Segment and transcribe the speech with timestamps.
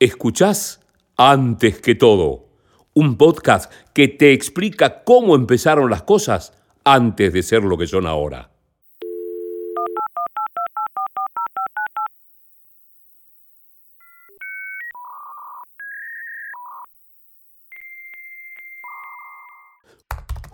[0.00, 0.78] Escuchás
[1.16, 2.46] antes que todo,
[2.94, 6.52] un podcast que te explica cómo empezaron las cosas
[6.84, 8.52] antes de ser lo que son ahora.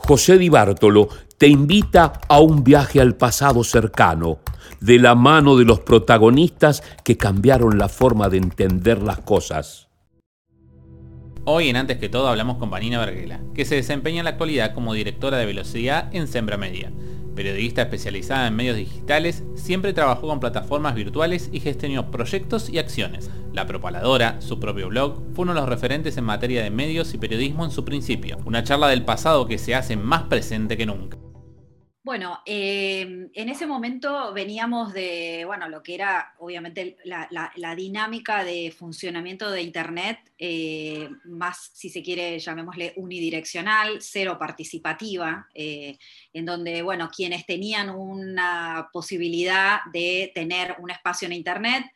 [0.07, 1.09] José Di Bartolo
[1.39, 4.38] te invita a un viaje al pasado cercano,
[4.80, 9.88] de la mano de los protagonistas que cambiaron la forma de entender las cosas.
[11.46, 14.74] Hoy en Antes que todo hablamos con Vanina Verguela, que se desempeña en la actualidad
[14.74, 16.93] como directora de velocidad en Sembra Media.
[17.34, 23.30] Periodista especializada en medios digitales, siempre trabajó con plataformas virtuales y gestionó proyectos y acciones.
[23.52, 27.19] La Propaladora, su propio blog, fue uno de los referentes en materia de medios y
[27.19, 28.38] periodismo en su principio.
[28.45, 31.23] Una charla del pasado que se hace más presente que nunca.
[32.05, 38.71] Bueno, em, en ese momento veníamos de, bueno, lo que era obviamente la, dinámica de
[38.77, 45.96] funcionamiento de Internet, eh, más, si se quiere, llamémosle unidireccional, cero participativa, eh,
[46.35, 51.87] en donde, bueno, quienes tenían una posibilidad de tener un espacio en Internet,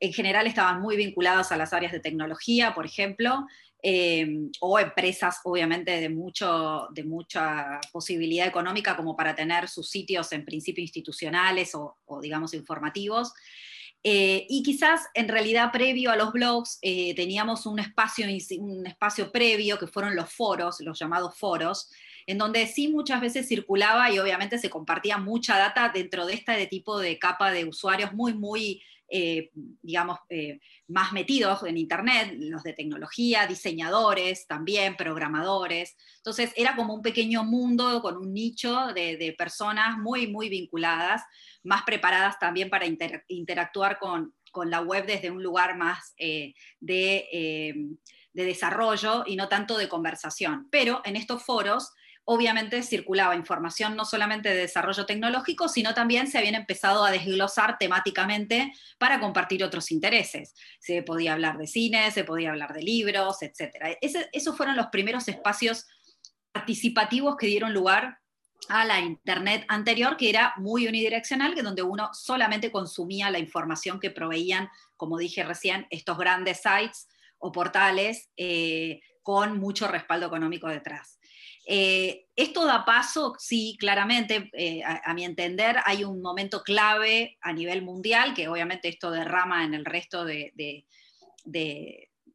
[0.00, 3.46] en general estaban muy vinculados a las áreas de tecnología, por ejemplo,
[3.84, 10.30] Em, o empresas obviamente de, mucho, de mucha posibilidad económica como para tener sus sitios
[10.30, 13.32] en principio institucionales o, digamos informativos.
[14.04, 18.26] Eh, y quizás en realidad previo a los blogs eh, teníamos un espacio,
[18.60, 21.90] un espacio previo que fueron los foros, los llamados foros,
[22.28, 26.66] en donde sí muchas veces circulaba y obviamente se compartía mucha data dentro de este
[26.68, 28.80] tipo de capa de usuarios muy, muy
[29.14, 29.50] eh,
[29.82, 35.94] digamos, eh, más metidos en Internet, los de tecnología, diseñadores también, programadores.
[36.16, 41.20] Entonces era como un pequeño mundo con un nicho de, personas muy, muy vinculadas,
[41.62, 42.86] más preparadas también para
[43.28, 44.32] interactuar con,
[44.64, 47.74] la web desde un lugar más eh, de,
[48.32, 50.68] de desarrollo y no tanto de conversación.
[50.70, 51.92] Pero en estos foros
[52.24, 57.78] obviamente circulaba información no solamente de desarrollo tecnológico, sino también se habían empezado a desglosar
[57.78, 60.54] temáticamente para compartir otros intereses.
[60.78, 63.98] Se podía hablar de cine, se podía hablar de libros, etc.
[64.00, 65.86] esos fueron los primeros espacios
[66.52, 68.18] participativos que dieron lugar
[68.68, 73.98] a la Internet anterior, que era muy unidireccional, que donde uno solamente consumía la información
[73.98, 80.68] que proveían, como dije recién, estos grandes sites o portales eh, con mucho respaldo económico
[80.68, 81.18] detrás.
[81.64, 87.52] Eh, esto da paso, sí, claramente, eh, a, mi entender, hay un momento clave a
[87.52, 90.84] nivel mundial, que obviamente esto derrama en el resto de,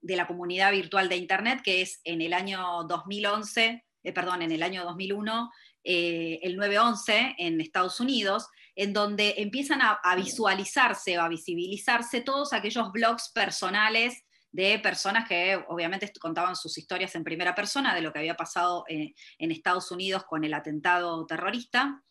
[0.02, 4.64] la comunidad virtual de Internet, que es en el año 2011, eh, perdón, en el
[4.64, 5.52] año 2001,
[5.84, 12.54] el 911 en Estados Unidos, en donde empiezan a, a visualizarse o a visibilizarse todos
[12.54, 18.12] aquellos blogs personales de personas que obviamente contaban sus historias en primera persona de lo
[18.12, 22.04] que había pasado eh, en Estados Unidos con el atentado terrorista.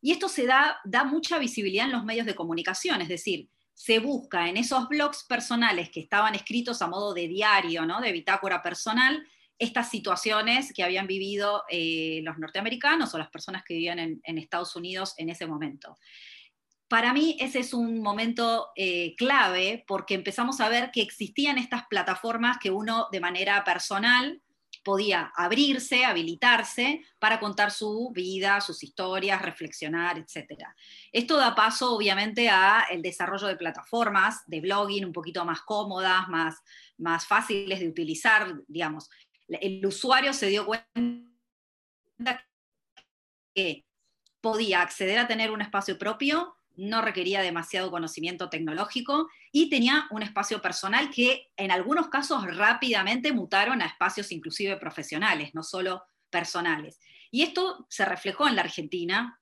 [0.00, 3.98] Y esto se da, da mucha visibilidad en los medios de comunicación, es decir, se
[3.98, 8.00] busca en esos blogs personales que estaban escritos a modo de diario, ¿no?
[8.00, 9.26] de bitácora personal,
[9.58, 14.74] estas situaciones que habían vivido eh, los norteamericanos o las personas que vivían en Estados
[14.74, 15.96] Unidos en ese momento
[16.90, 21.86] para mí ese es un momento eh, clave porque empezamos a ver que existían estas
[21.86, 24.42] plataformas que uno de manera personal
[24.82, 30.64] podía abrirse, habilitarse para contar su vida, sus historias, reflexionar, etc.
[31.12, 36.28] Esto da paso obviamente a el desarrollo de plataformas de blogging un poquito más cómodas,
[36.28, 36.56] más,
[36.98, 39.08] más fáciles de utilizar, digamos.
[39.46, 42.44] El usuario se dio cuenta
[43.54, 43.84] que
[44.40, 50.22] podía acceder a tener un espacio propio no requería demasiado conocimiento tecnológico y tenía un
[50.22, 56.98] espacio personal que en algunos casos rápidamente mutaron a espacios inclusive profesionales, no solo personales.
[57.30, 59.38] Y esto se reflejó en la Argentina.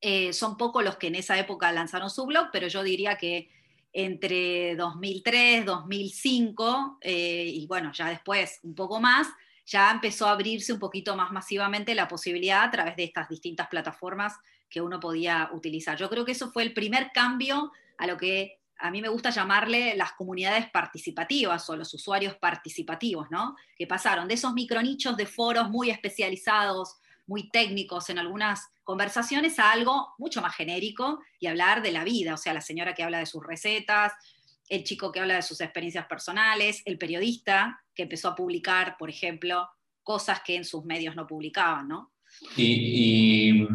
[0.00, 3.50] Eh, son pocos los que en esa época lanzaron su blog, pero yo diría que
[3.92, 9.26] entre 2003, 2005 eh, y bueno, ya después un poco más,
[9.66, 13.66] ya empezó a abrirse un poquito más masivamente la posibilidad a través de estas distintas
[13.68, 14.34] plataformas
[14.72, 15.98] que uno podía utilizar.
[15.98, 19.30] Yo creo que eso fue el primer cambio a lo que a mí me gusta
[19.30, 23.54] llamarle las comunidades participativas o los usuarios participativos, ¿no?
[23.76, 26.96] Que pasaron de esos micronichos de foros muy especializados,
[27.26, 32.34] muy técnicos en algunas conversaciones a algo mucho más genérico y hablar de la vida,
[32.34, 34.12] o sea, la señora que habla de sus recetas,
[34.68, 39.10] el chico que habla de sus experiencias personales, el periodista que empezó a publicar, por
[39.10, 39.68] ejemplo,
[40.02, 42.12] cosas que en sus medios no publicaban, ¿no?
[42.56, 43.66] y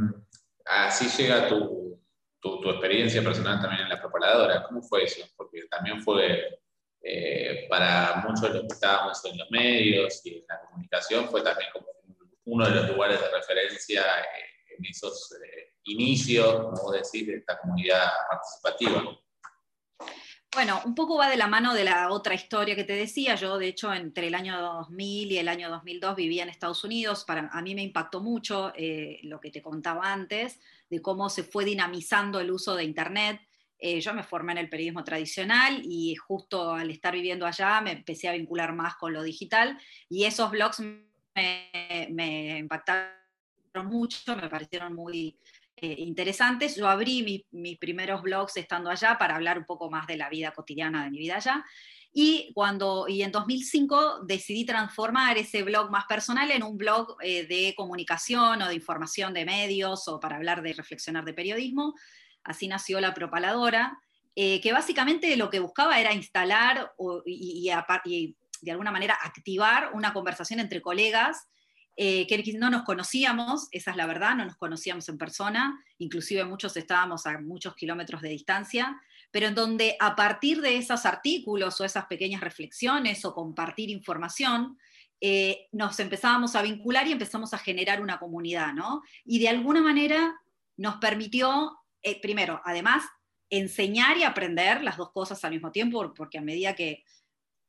[0.70, 1.78] así llega tu,
[2.70, 4.64] experiencia personal también en la preparadora.
[4.64, 5.26] ¿Cómo fue eso?
[5.36, 6.60] Porque también fue
[7.02, 11.42] eh, para muchos de los que estábamos en los medios y en la comunicación fue
[11.42, 11.88] también como
[12.46, 17.60] uno de los lugares de referencia eh, en esos eh, inicios, como decir, de esta
[17.60, 19.18] comunidad participativa.
[20.58, 23.36] Bueno, un poco va de la mano de la otra historia que te decía.
[23.36, 27.26] Yo, de hecho, entre el año 2000 y el año 2002 vivía en Estados Unidos.
[27.26, 28.74] Para, a mí me impactó mucho
[29.22, 30.60] lo que te contaba antes,
[30.90, 33.40] de cómo se fue dinamizando el uso de Internet.
[33.78, 37.92] Eh, yo me formé en el periodismo tradicional y justo al estar viviendo allá me
[37.92, 40.80] empecé a vincular más con lo digital y esos blogs
[41.36, 43.12] me, impactaron
[43.86, 45.38] mucho, me parecieron muy
[45.78, 46.76] eh, interesantes.
[46.76, 50.52] Yo abrí mis primeros blogs estando allá para hablar un poco más de la vida
[50.52, 51.64] cotidiana de mi vida allá.
[52.14, 57.46] Y, cuando, y en 2005 decidí transformar ese blog más personal en un blog eh,
[57.48, 61.94] de comunicación o de información de medios o para hablar de reflexionar de periodismo
[62.48, 64.00] así nació la propaladora,
[64.36, 66.94] eh, que básicamente lo que buscaba era instalar
[67.26, 67.70] y,
[68.62, 71.48] de alguna manera activar una conversación entre colegas
[72.00, 76.46] eh, que no nos conocíamos, esa es la verdad, no nos conocíamos en persona, inclusive
[76.46, 79.02] muchos estábamos a muchos kilómetros de distancia,
[79.32, 84.78] pero en donde a partir de esos artículos o esas pequeñas reflexiones o compartir información,
[85.20, 89.02] eh, nos empezábamos a vincular y empezamos a generar una comunidad, ¿no?
[89.26, 90.40] Y de alguna manera
[90.78, 93.06] nos permitió eh, primero, además,
[93.50, 97.04] enseñar y aprender las dos cosas al mismo tiempo, porque a medida que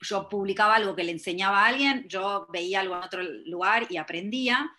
[0.01, 3.97] yo publicaba algo que le enseñaba a alguien, yo veía algo en otro lugar y
[3.97, 4.71] aprendía.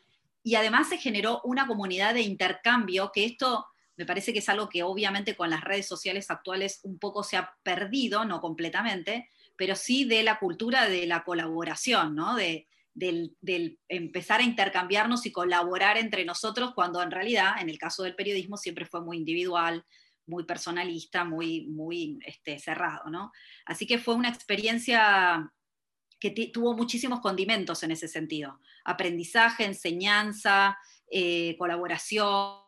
[0.44, 3.68] Y además se generó una comunidad de intercambio, que esto
[3.98, 7.36] me parece que es algo que obviamente con las redes sociales actuales un poco se
[7.36, 12.36] ha perdido, no completamente, pero sí de la cultura de la colaboración, ¿no?
[12.36, 18.04] De, del, empezar a intercambiarnos y colaborar entre nosotros, cuando en realidad, en el caso
[18.04, 19.86] del periodismo, siempre fue muy individual,
[20.30, 23.10] muy personalista, muy, muy este, cerrado.
[23.10, 23.32] ¿no?
[23.66, 25.52] Así que fue una experiencia
[26.20, 28.60] que tuvo muchísimos condimentos en ese sentido.
[28.84, 30.78] Aprendizaje, enseñanza,
[31.10, 32.64] eh, colaboración,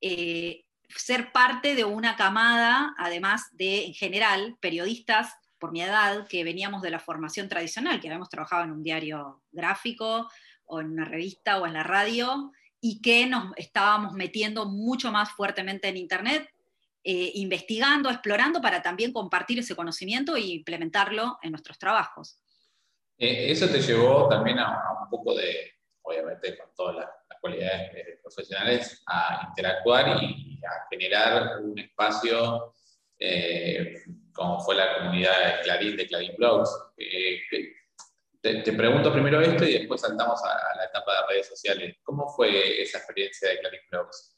[0.00, 6.42] eh, ser parte de una camada, además de, en general, periodistas por mi edad, que
[6.42, 10.28] veníamos de la formación tradicional, que habíamos trabajado en un diario gráfico
[10.64, 15.32] o en una revista o en la radio, y que nos estábamos metiendo mucho más
[15.32, 16.50] fuertemente en Internet,
[17.04, 22.38] eh, investigando, explorando para también compartir ese conocimiento e implementarlo en nuestros trabajos.
[23.18, 25.72] Eh, eso te llevó también a, un poco de,
[26.02, 27.08] obviamente con todas las,
[27.40, 32.74] cualidades eh, profesionales, a interactuar y, a generar un espacio
[34.32, 36.70] como fue la comunidad de Clarín, de Clarín Blogs.
[38.40, 41.96] Te, pregunto primero esto y después saltamos a, la etapa de redes sociales.
[42.02, 44.36] ¿Cómo fue esa experiencia de Clarín Blogs?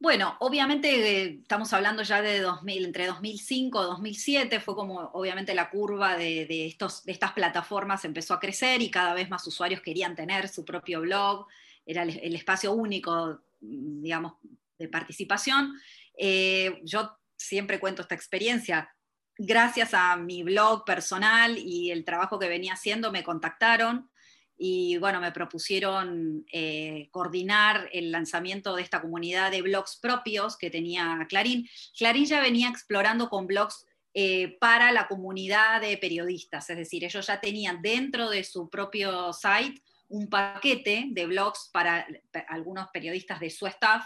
[0.00, 0.88] Bueno, obviamente
[1.22, 6.16] eh, estamos hablando ya de 2000, entre 2005 y 2007, fue como obviamente la curva
[6.16, 10.48] de, estos, de estas plataformas empezó a crecer y cada vez más usuarios querían tener
[10.48, 11.46] su propio blog,
[11.86, 14.34] era el, espacio único, digamos,
[14.78, 15.72] de participación.
[16.18, 18.94] Eh, yo siempre cuento esta experiencia.
[19.36, 24.08] Gracias a mi blog personal y el trabajo que venía haciendo, me contactaron
[24.56, 30.70] y bueno, me propusieron eh, coordinar el lanzamiento de esta comunidad de blogs propios que
[30.70, 31.68] tenía Clarín.
[31.98, 37.26] Clarín ya venía explorando con blogs eh, para la comunidad de periodistas, es decir, ellos
[37.26, 42.06] ya tenían dentro de su propio site un paquete de blogs para
[42.46, 44.04] algunos periodistas de su staff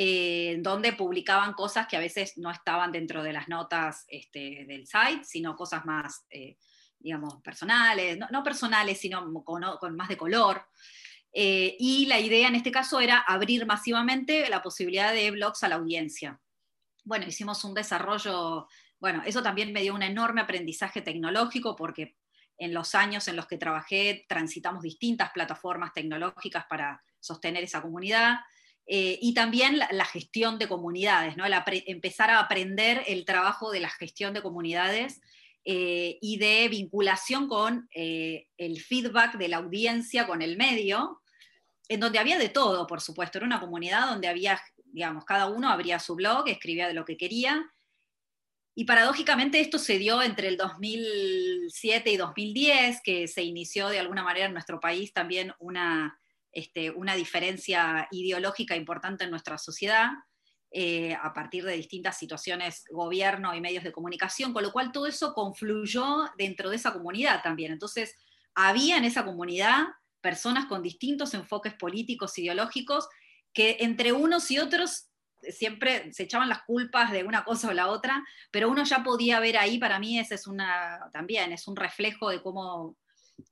[0.00, 4.86] eh, donde publicaban cosas que a veces no estaban dentro de las notas este, del
[4.86, 6.56] site, sino cosas más, eh,
[7.00, 10.64] digamos, personales, no, personales, sino con, más de color.
[11.32, 15.68] Eh, y la idea en este caso era abrir masivamente la posibilidad de blogs a
[15.68, 16.40] la audiencia.
[17.02, 18.68] Bueno, hicimos un desarrollo,
[19.00, 22.16] bueno, eso también me dio un enorme aprendizaje tecnológico porque
[22.56, 28.36] en los años en los que trabajé transitamos distintas plataformas tecnológicas para sostener esa comunidad.
[28.90, 31.44] Eh, y también la, gestión de comunidades, ¿no?
[31.44, 35.20] empezar a aprender el trabajo de la gestión de comunidades
[35.66, 41.20] eh, y de vinculación con eh, el feedback de la audiencia con el medio,
[41.90, 43.36] en donde había de todo, por supuesto.
[43.36, 47.18] Era una comunidad donde había, digamos, cada uno abría su blog, escribía de lo que
[47.18, 47.70] quería.
[48.74, 54.22] Y paradójicamente esto se dio entre el 2007 y 2010, que se inició de alguna
[54.22, 56.18] manera en nuestro país también una
[56.52, 60.10] este, una diferencia ideológica importante en nuestra sociedad,
[60.70, 65.06] eh, a partir de distintas situaciones, gobierno y medios de comunicación, con lo cual todo
[65.06, 67.72] eso confluyó dentro de esa comunidad también.
[67.72, 68.14] Entonces,
[68.54, 69.86] había en esa comunidad
[70.20, 73.08] personas con distintos enfoques políticos, ideológicos,
[73.52, 75.08] que entre unos y otros
[75.42, 79.40] siempre se echaban las culpas de una cosa o la otra, pero uno ya podía
[79.40, 82.96] ver ahí, para mí ese es una, también es un reflejo de cómo,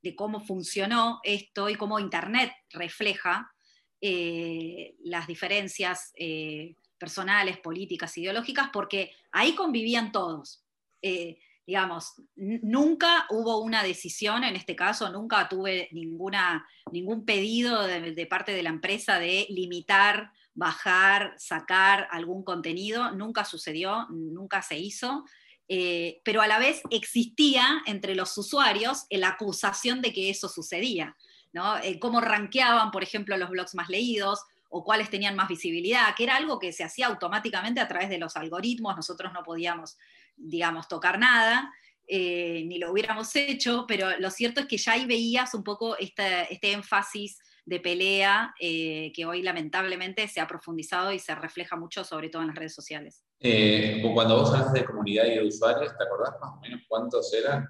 [0.03, 3.53] de cómo funcionó esto y cómo Internet refleja
[4.01, 10.65] eh, las diferencias eh, personales, políticas, ideológicas, porque ahí convivían todos.
[11.03, 18.27] Eh, digamos, nunca hubo una decisión, en este caso, nunca tuve ninguna, ningún pedido de,
[18.27, 25.25] parte de la empresa de limitar, bajar, sacar algún contenido, nunca sucedió, nunca se hizo.
[25.69, 31.17] Eh, pero a la vez existía entre los usuarios la acusación de que eso sucedía,
[31.53, 31.77] ¿no?
[31.79, 36.25] Eh, cómo rankeaban, por ejemplo, los blogs más leídos o cuáles tenían más visibilidad, que
[36.25, 39.97] era algo que se hacía automáticamente a través de los algoritmos, nosotros no podíamos
[40.37, 41.73] digamos, tocar nada,
[42.07, 45.97] eh, ni lo hubiéramos hecho, pero lo cierto es que ya ahí veías un poco
[45.99, 52.05] este énfasis de pelea eh, que hoy lamentablemente se ha profundizado y se refleja mucho,
[52.05, 53.25] sobre todo en las redes sociales.
[53.41, 57.33] Eh, cuando vos hablas de comunidad y de usuarios, ¿te acordás más o menos cuántos
[57.35, 57.69] eran?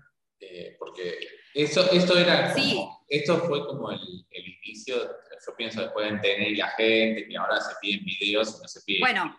[0.78, 1.18] porque
[1.54, 2.54] eso, esto era
[3.08, 4.00] esto fue como el,
[4.30, 8.68] inicio, yo pienso después de tener la gente, que ahora se piden videos y no
[8.68, 9.00] se piden.
[9.00, 9.36] Bueno,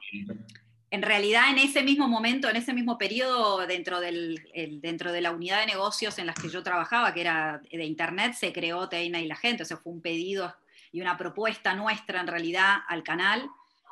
[0.89, 4.41] en realidad en ese mismo momento, en ese mismo periodo, dentro, del,
[4.81, 8.33] dentro de la unidad de negocios en las que yo trabajaba, que era de Internet,
[8.33, 10.55] se creó Teina y la gente, o sea, fue un pedido
[10.91, 13.49] y una propuesta nuestra en realidad al canal.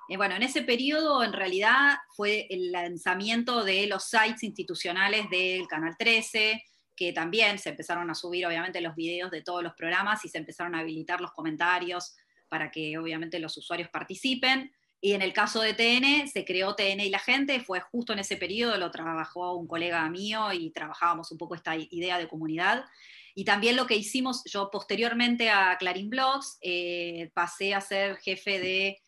[0.08, 5.68] Eh, bueno, en ese periodo en realidad fue el lanzamiento de los sites institucionales del
[5.68, 6.64] Canal 13,
[6.96, 10.38] que también se empezaron a subir obviamente los videos de todos los programas y se
[10.38, 12.16] empezaron a habilitar los comentarios
[12.48, 14.72] para que obviamente los usuarios participen.
[15.02, 18.20] Y en el caso de TN, se creó TN y la gente, fue justo en
[18.20, 22.86] ese periodo, lo trabajó un colega mío y trabajábamos un poco esta idea de comunidad.
[23.36, 28.60] Y también lo que hicimos, yo posteriormente a Clarín Blogs, eh, pasé a ser jefe
[28.60, 29.02] de,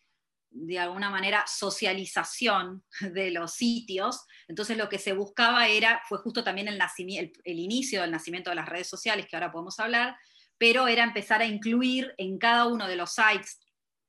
[0.50, 4.26] de alguna manera, socialización de los sitios.
[4.48, 8.50] Entonces lo que se buscaba era, fue justo también el, nacimiento, el inicio del nacimiento
[8.50, 10.18] de las redes sociales, que ahora podemos hablar,
[10.58, 13.60] pero era empezar a incluir en cada uno de los sites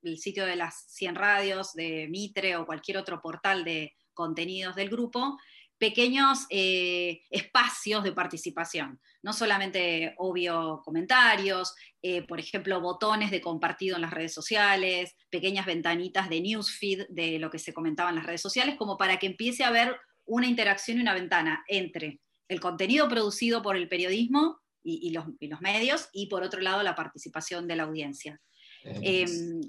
[0.02, 4.88] el sitio de las 100 radios, de Mitre o cualquier otro portal de contenidos del
[4.88, 5.38] grupo,
[5.78, 13.96] pequeños eh, espacios de participación, no solamente obvio comentarios, eh, por ejemplo, botones de compartido
[13.96, 18.26] en las redes sociales, pequeñas ventanitas de newsfeed de lo que se comentaba en las
[18.26, 22.60] redes sociales, como para que empiece a haber una interacción y una ventana entre el
[22.60, 26.94] contenido producido por el periodismo y, los, y los medios y por otro lado la
[26.94, 28.40] participación de la audiencia.
[28.84, 29.60] Em,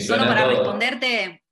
[0.00, 1.42] solo para responderte,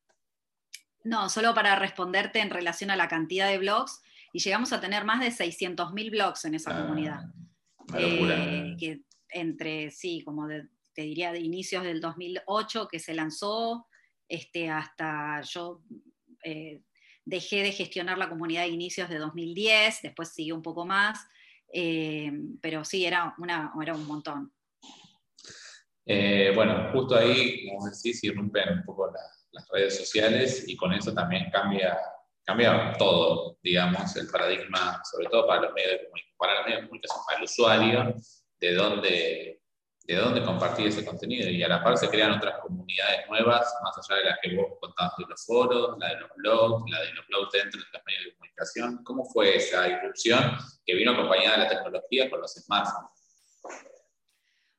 [1.04, 4.02] no, solo para responderte en relación a la cantidad de blogs,
[4.32, 7.20] y llegamos a tener más de 600.000 blogs en esa ah, comunidad.
[7.96, 13.86] Eh, que entre, sí, como te diría, de inicios del 2008 que se lanzó,
[14.28, 15.82] este, hasta yo
[16.42, 16.82] eh,
[17.24, 21.26] dejé de gestionar la comunidad de inicios de 2010, después siguió un poco más,
[21.72, 24.52] eh, pero sí, era, una, era un montón.
[26.06, 29.10] Eh, bueno, justo ahí, como decís, irrumpen un poco
[29.52, 31.98] las redes sociales y con eso también cambia,
[32.44, 36.80] cambia todo, digamos, el paradigma, sobre todo para los medios de comunicación, para los medios
[36.80, 38.14] de comunicación, para el usuario,
[38.60, 39.62] de dónde,
[40.02, 41.48] de dónde compartir ese contenido.
[41.48, 44.78] Y a la par se crean otras comunidades nuevas, más allá de las que vos
[44.80, 48.02] contabas de los foros, la de los blogs, la de los blogs dentro de los
[48.04, 49.04] medios de comunicación.
[49.04, 53.93] ¿Cómo fue esa irrupción que vino acompañada de la tecnología con los smartphones?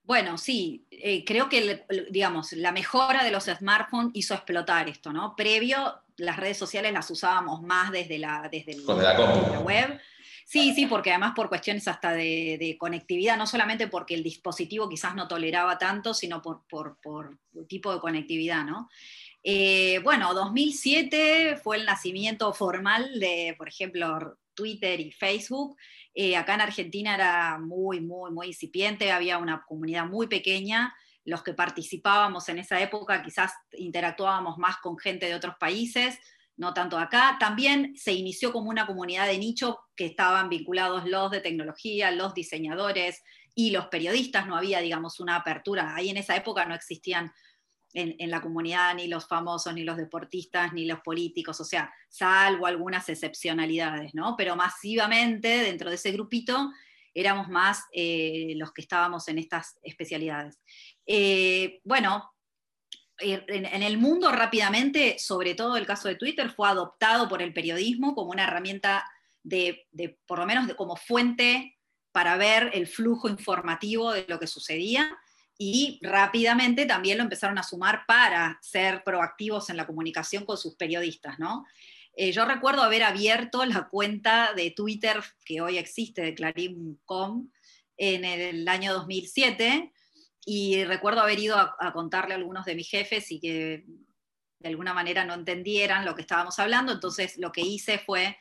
[0.06, 5.36] Bueno, sí, eh, creo que, digamos, la mejora de los smartphones hizo explotar esto, ¿no?
[5.36, 10.00] Previo, las redes sociales las usábamos más desde la, desde la, web.
[10.46, 15.16] Sí, sí, porque además por cuestiones hasta de, conectividad, no solamente porque el dispositivo quizás
[15.16, 18.90] no toleraba tanto, sino por, por, por tipo de conectividad, ¿no?
[19.42, 25.78] Eh, bueno, 2007 fue el nacimiento formal de, por ejemplo, Twitter y Facebook,
[26.14, 30.96] eh, acá en Argentina era muy, muy, muy incipiente, había una comunidad muy pequeña.
[31.26, 36.18] Los que participábamos en esa época quizás interactuábamos más con gente de otros países,
[36.56, 37.38] no tanto acá.
[37.40, 42.34] También se inició como una comunidad de nicho que estaban vinculados los de tecnología, los
[42.34, 43.22] diseñadores
[43.54, 44.48] y los periodistas.
[44.48, 45.96] No había, digamos, una apertura.
[45.96, 47.34] Ahí en esa época no existían
[47.96, 52.66] en, la comunidad, ni los famosos, ni los deportistas, ni los políticos, o sea, salvo
[52.66, 54.36] algunas excepcionalidades, ¿no?
[54.38, 56.72] Pero masivamente dentro de ese grupito
[57.14, 60.60] éramos más eh, los que estábamos en estas especialidades.
[61.06, 62.34] Eh, bueno,
[63.20, 67.54] eh, en, el mundo rápidamente, sobre todo el caso de Twitter, fue adoptado por el
[67.54, 69.10] periodismo como una herramienta
[69.42, 71.78] de, de por lo menos de, como fuente
[72.12, 75.18] para ver el flujo informativo de lo que sucedía
[75.58, 80.76] y rápidamente también lo empezaron a sumar para ser proactivos en la comunicación con sus
[80.76, 81.66] periodistas, ¿no?
[82.18, 87.50] Eh, yo recuerdo haber abierto la cuenta de Twitter que hoy existe, de Clarín.com,
[87.98, 89.92] en el año 2007,
[90.46, 93.86] y recuerdo haber ido a, a, contarle a algunos de mis jefes y que
[94.60, 98.38] de alguna manera no entendieran lo que estábamos hablando, entonces lo que hice fue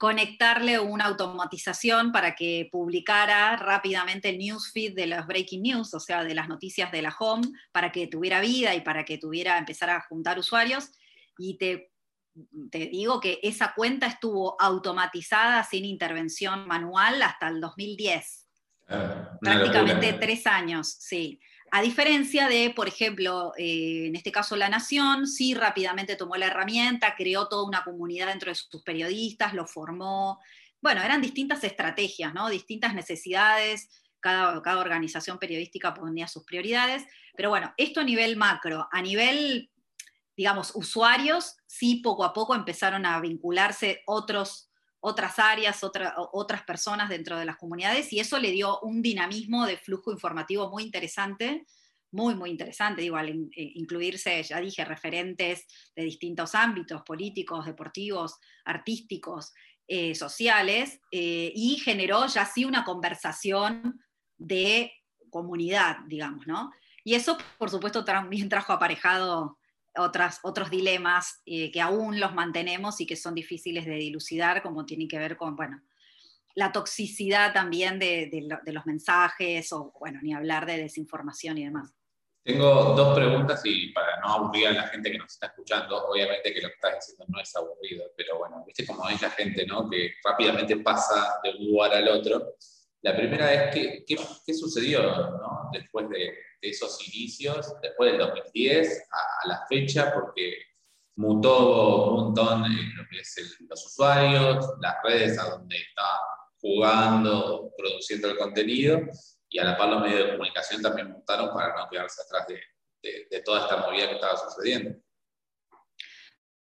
[0.00, 6.24] conectarle una automatización para que publicara rápidamente el newsfeed de los breaking news, o sea,
[6.24, 9.90] de las noticias de la home, para que tuviera vida y para que tuviera, empezar
[9.90, 10.90] a juntar usuarios.
[11.36, 11.92] Y te,
[12.70, 18.48] te digo que esa cuenta estuvo automatizada sin intervención manual hasta el 2010.
[18.88, 21.38] Ah, Prácticamente tres años, sí.
[21.72, 26.46] A diferencia de, por ejemplo, eh, en este caso La Nación, sí rápidamente tomó la
[26.46, 30.40] herramienta, creó toda una comunidad dentro de sus periodistas, lo formó.
[30.80, 32.48] Bueno, eran distintas estrategias, ¿no?
[32.48, 37.04] distintas necesidades, cada, cada organización periodística ponía sus prioridades,
[37.36, 39.70] pero bueno, esto a nivel macro, a nivel,
[40.36, 44.69] digamos, usuarios, sí poco a poco empezaron a vincularse otros
[45.00, 49.78] otras áreas, otras personas dentro de las comunidades, y eso le dio un dinamismo de
[49.78, 51.66] flujo informativo muy interesante,
[52.12, 58.36] muy, muy interesante, digo, al eh, incluirse, ya dije, referentes de distintos ámbitos, políticos, deportivos,
[58.64, 59.52] artísticos,
[59.86, 64.00] eh, sociales, eh, y generó ya sí una conversación
[64.36, 64.92] de
[65.30, 66.70] comunidad, digamos, ¿no?
[67.04, 69.58] Y eso, por supuesto, también trajo aparejado
[69.96, 74.86] otras, otros dilemas eh, que aún los mantenemos y que son difíciles de dilucidar, como
[74.86, 75.82] tienen que ver con, bueno,
[76.54, 78.30] la toxicidad también de,
[78.66, 81.92] los mensajes, o bueno, ni hablar de desinformación y demás.
[82.42, 86.52] Tengo dos preguntas y para no aburrir a la gente que nos está escuchando, obviamente
[86.54, 89.66] que lo que estás diciendo no es aburrido, pero bueno, viste cómo es la gente,
[89.66, 89.88] ¿no?
[89.88, 92.54] Que rápidamente pasa de un lugar al otro.
[93.02, 95.70] La primera es, ¿qué, qué, sucedió ¿no?
[95.72, 100.58] después de, esos inicios, después del 2010 a, la fecha, porque
[101.16, 103.22] mutó un montón en lo que
[103.68, 106.04] los usuarios, las redes a donde está
[106.60, 109.00] jugando, produciendo el contenido,
[109.48, 113.26] y a la par los medios de comunicación también mutaron para no quedarse atrás de,
[113.30, 115.00] de toda esta movida que estaba sucediendo.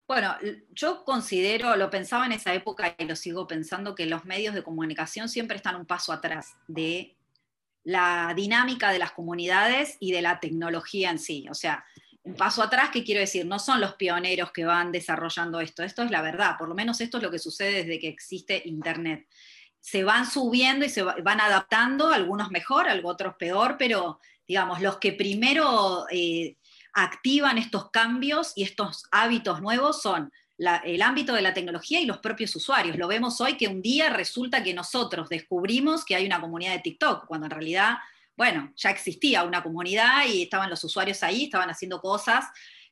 [0.09, 0.35] Bueno,
[0.71, 4.62] yo considero, lo pensaba en esa época y lo sigo pensando, que los medios de
[4.62, 7.14] comunicación siempre están un paso atrás de
[7.85, 11.47] la dinámica de las comunidades y de la tecnología en sí.
[11.51, 11.85] O sea,
[12.23, 13.44] un paso atrás, ¿qué quiero decir?
[13.44, 17.03] No son los pioneros que van desarrollando esto, esto es la verdad, por lo menos
[17.03, 19.27] esto es lo que sucede desde que existe Internet.
[19.79, 25.12] Se van subiendo y se van adaptando, algunos mejor, algunos peor, pero digamos, los que
[25.12, 26.57] primero eh,
[27.03, 32.19] activan estos cambios y estos hábitos nuevos son el ámbito de la tecnología y los
[32.19, 32.97] propios usuarios.
[32.97, 36.81] Lo vemos hoy que un día resulta que nosotros descubrimos que hay una comunidad de
[36.81, 37.99] TikTok, cuando en realidad,
[38.37, 42.47] bueno, ya existía una comunidad y estaban los usuarios ahí, estaban haciendo cosas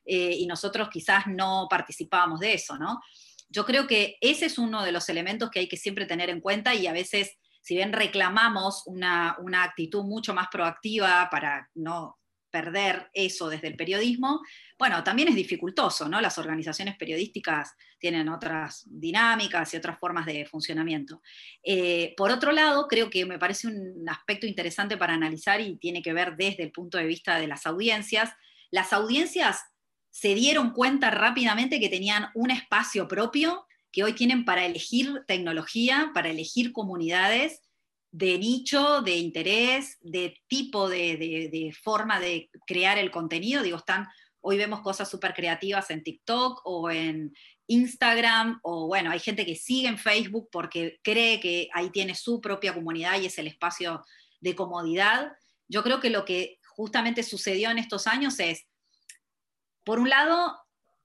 [0.05, 3.01] eh, y nosotros quizás no participábamos de eso, ¿no?
[3.49, 6.39] Yo creo que ese es uno de los elementos que hay que siempre tener en
[6.39, 12.16] cuenta y a veces, si bien reclamamos una, una actitud mucho más proactiva para no
[12.49, 14.41] perder eso desde el periodismo,
[14.77, 16.21] bueno, también es dificultoso, ¿no?
[16.21, 21.21] Las organizaciones periodísticas tienen otras dinámicas y otras formas de funcionamiento.
[21.63, 26.01] Eh, por otro lado, creo que me parece un aspecto interesante para analizar y tiene
[26.01, 28.31] que ver desde el punto de vista de las audiencias.
[28.71, 29.61] Las audiencias
[30.09, 36.11] se dieron cuenta rápidamente que tenían un espacio propio que hoy tienen para elegir tecnología,
[36.13, 37.61] para elegir comunidades
[38.11, 43.63] de nicho, de interés, de tipo de, forma de crear el contenido.
[43.63, 44.07] Digo, están,
[44.41, 47.33] hoy vemos cosas súper creativas en TikTok o en
[47.67, 52.39] Instagram, o bueno, hay gente que sigue en Facebook porque cree que ahí tiene su
[52.39, 54.03] propia comunidad y es el espacio
[54.39, 55.33] de comodidad.
[55.67, 58.67] Yo creo que lo que justamente sucedió en estos años es,
[59.83, 60.57] por un lado,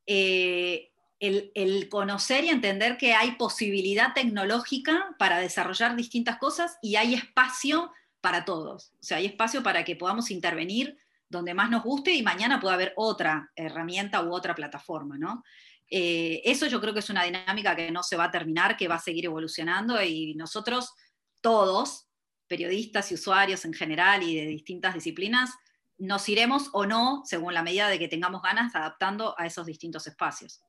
[0.07, 0.92] eh,
[1.23, 7.93] el, conocer y entender que hay posibilidad tecnológica para desarrollar distintas cosas y hay espacio
[8.21, 8.93] para todos.
[8.95, 12.75] O sea, hay espacio para que podamos intervenir donde más nos guste y mañana pueda
[12.75, 15.45] haber otra herramienta u otra plataforma, ¿no?
[15.89, 18.89] Eh, eso yo creo que es una dinámica que no se va a terminar, que
[18.89, 20.93] va a seguir evolucionando y nosotros
[21.41, 22.09] todos,
[22.49, 25.51] periodistas y usuarios en general y de distintas disciplinas,
[25.99, 30.07] nos iremos o no, según la medida de que tengamos ganas, adaptando a esos distintos
[30.07, 30.61] espacios.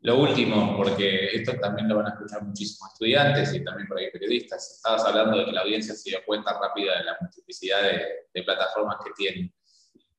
[0.00, 4.10] Lo último, porque esto también lo van a escuchar muchísimos estudiantes y también por ahí
[4.12, 4.76] periodistas.
[4.76, 8.98] Estabas hablando de que la audiencia se dio cuenta rápida de la multiplicidad de, plataformas
[9.04, 9.52] que tiene.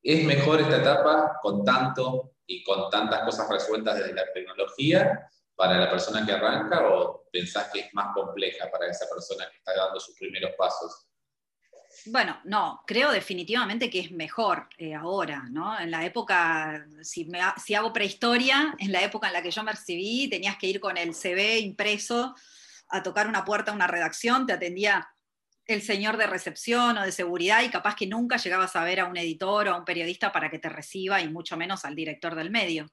[0.04, 5.78] ¿Es mejor esta etapa con tanto y con tantas cosas resueltas desde la tecnología para
[5.78, 9.74] la persona que arranca o pensás que es más compleja para esa persona que está
[9.74, 11.09] dando sus primeros pasos?
[12.06, 15.78] Bueno, no, creo definitivamente que es mejor eh, ahora, ¿no?
[15.80, 19.64] En la época, si, me, si hago prehistoria, en la época en la que yo
[19.64, 22.36] me recibí, tenías que ir con el CV impreso
[22.90, 25.10] a tocar una puerta a una redacción, te atendía
[25.66, 29.06] el señor de recepción o de seguridad y capaz que nunca llegabas a ver a
[29.06, 32.34] un editor o a un periodista para que te reciba y mucho menos al director
[32.36, 32.88] del medio.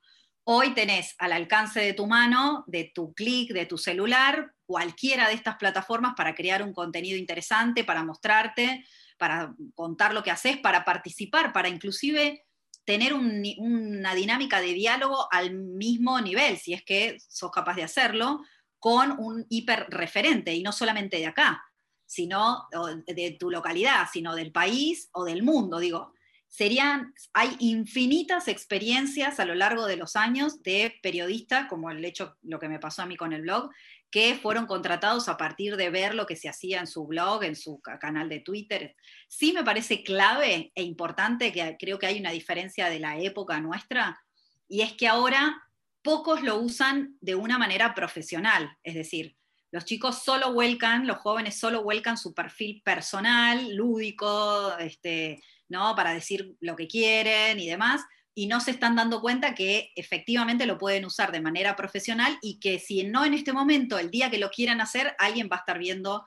[0.45, 5.35] Hoy tenés al alcance de tu mano, de tu clic, de tu celular, cualquiera de
[5.35, 8.85] estas plataformas para crear un contenido interesante, para mostrarte,
[9.17, 12.45] para contar lo que haces, para participar, para inclusive
[12.85, 18.43] tener una dinámica de diálogo al mismo nivel, si es que sos capaz de hacerlo,
[18.79, 21.65] con un hiperreferente, y no solamente de acá,
[22.05, 22.69] sino
[23.07, 25.81] de tu localidad, sino del país o del mundo.
[25.81, 26.13] Digo,
[26.47, 32.37] serían, hay infinitas experiencias a lo largo de los años de periodistas, como el hecho,
[32.43, 33.71] lo que me pasó a mí con el blog,
[34.11, 37.57] que fueron contratados a partir de ver lo que se hacía en su blog, en
[37.57, 38.95] su canal de Twitter.
[39.29, 43.61] Sí me parece clave e importante, que creo que hay una diferencia de la época
[43.61, 44.21] nuestra,
[44.69, 45.62] y es que ahora
[46.03, 49.37] pocos lo usan de una manera profesional, es decir,
[49.73, 55.95] los chicos solo vuelcan, los jóvenes solo vuelcan su perfil personal, lúdico, este, ¿no?
[55.97, 58.03] para decir lo que quieren y demás,
[58.38, 62.61] y no se están dando cuenta que efectivamente lo pueden usar de manera profesional y
[62.61, 65.61] que si no en este momento, el día que lo quieran hacer, alguien va a
[65.61, 66.27] estar viendo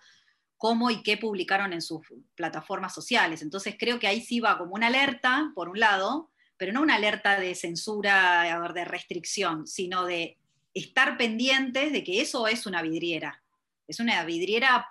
[0.57, 2.01] cómo y qué publicaron en sus
[2.33, 3.43] plataformas sociales.
[3.43, 6.95] Entonces creo que ahí sí va como una alerta, por un lado, pero no una
[6.95, 10.39] alerta de censura, de restricción, sino de
[10.73, 13.43] estar pendientes de que eso es una vidriera.
[13.87, 14.87] Es una vidriera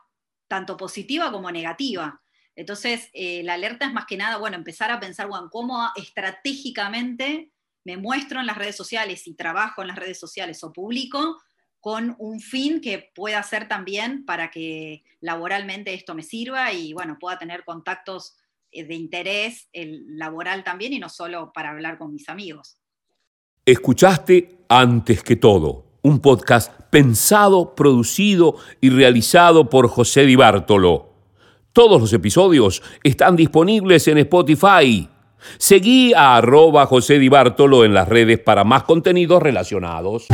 [0.47, 2.21] tanto positiva como negativa.
[2.59, 7.53] Entonces, eh, la alerta es más que nada, bueno, empezar a pensar, bueno, cómo estratégicamente
[7.85, 11.41] me muestro en las redes sociales y trabajo en las redes sociales o publico
[11.79, 17.17] con un fin que pueda ser también para que laboralmente esto me sirva y, bueno,
[17.21, 18.37] pueda tener contactos
[18.73, 22.81] eh, de interés laboral también y no solo para hablar con mis amigos.
[23.65, 31.08] Escuchaste antes que todo un podcast pensado, producido y realizado por José Di Bartolo.
[31.79, 35.09] Todos los episodios están disponibles en Spotify.
[35.59, 40.27] Seguí a arroba José Di Bartolo en las redes para más contenidos relacionados.